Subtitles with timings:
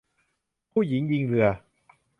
[0.71, 1.47] ผู้หญิงยิงเรือ